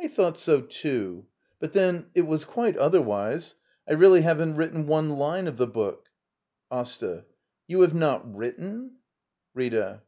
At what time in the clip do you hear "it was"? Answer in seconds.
2.14-2.46